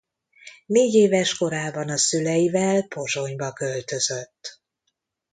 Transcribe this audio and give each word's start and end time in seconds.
Négyéves 0.65 1.35
korában 1.37 1.89
a 1.89 1.97
szüleivel 1.97 2.83
Pozsonyba 2.87 3.53
költözött. 3.53 4.61